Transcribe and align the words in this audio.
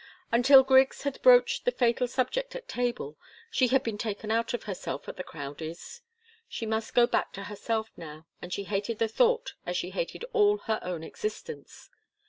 Until 0.31 0.63
Griggs 0.63 1.03
had 1.03 1.21
broached 1.21 1.63
the 1.63 1.71
fatal 1.71 2.07
subject 2.07 2.55
at 2.55 2.67
table, 2.67 3.19
she 3.51 3.67
had 3.67 3.83
been 3.83 3.99
taken 3.99 4.31
out 4.31 4.51
of 4.51 4.63
herself 4.63 5.07
at 5.07 5.15
the 5.15 5.23
Crowdies'. 5.23 6.01
She 6.49 6.65
must 6.65 6.95
go 6.95 7.05
back 7.05 7.31
to 7.33 7.43
herself 7.43 7.91
now, 7.95 8.25
and 8.41 8.51
she 8.51 8.63
hated 8.63 8.97
the 8.97 9.07
thought 9.07 9.53
as 9.63 9.77
she 9.77 9.91
hated 9.91 10.25
all 10.33 10.57
her 10.65 10.79
own 10.81 11.03
existence. 11.03 11.91